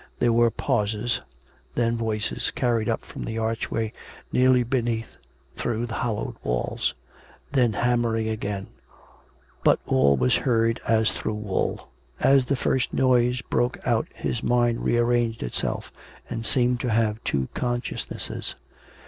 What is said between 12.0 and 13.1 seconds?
As the first